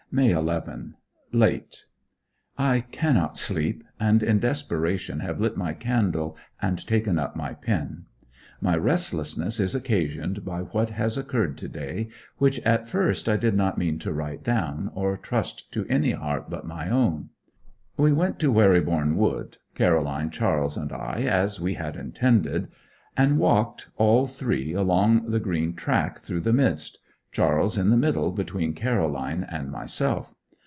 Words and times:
May 0.13 0.31
11. 0.31 0.95
Late. 1.31 1.85
I 2.57 2.81
cannot 2.81 3.37
sleep, 3.37 3.85
and 3.97 4.21
in 4.21 4.39
desperation 4.39 5.21
have 5.21 5.39
lit 5.39 5.55
my 5.55 5.71
candle 5.71 6.35
and 6.61 6.85
taken 6.85 7.17
up 7.17 7.37
my 7.37 7.53
pen. 7.53 8.07
My 8.59 8.75
restlessness 8.75 9.57
is 9.57 9.73
occasioned 9.73 10.43
by 10.43 10.63
what 10.63 10.89
has 10.89 11.17
occurred 11.17 11.57
to 11.59 11.69
day, 11.69 12.09
which 12.39 12.59
at 12.65 12.89
first 12.89 13.29
I 13.29 13.37
did 13.37 13.55
not 13.55 13.77
mean 13.77 13.99
to 13.99 14.11
write 14.11 14.43
down, 14.43 14.91
or 14.93 15.15
trust 15.15 15.71
to 15.75 15.85
any 15.87 16.11
heart 16.11 16.49
but 16.49 16.67
my 16.67 16.89
own. 16.89 17.29
We 17.95 18.11
went 18.11 18.37
to 18.39 18.51
Wherryborne 18.51 19.15
Wood 19.15 19.59
Caroline, 19.75 20.29
Charles 20.29 20.75
and 20.75 20.91
I, 20.91 21.21
as 21.25 21.61
we 21.61 21.75
had 21.75 21.95
intended 21.95 22.67
and 23.15 23.39
walked 23.39 23.87
all 23.95 24.27
three 24.27 24.73
along 24.73 25.31
the 25.31 25.39
green 25.39 25.73
track 25.73 26.19
through 26.19 26.41
the 26.41 26.51
midst, 26.51 26.97
Charles 27.33 27.77
in 27.77 27.91
the 27.91 27.95
middle 27.95 28.33
between 28.33 28.73
Caroline 28.73 29.43
and 29.49 29.71
myself. 29.71 30.35